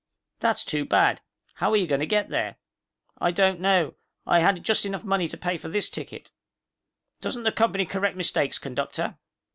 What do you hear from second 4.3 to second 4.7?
had